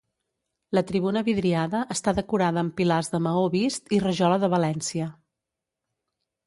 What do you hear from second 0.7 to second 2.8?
La tribuna vidriada està decorada amb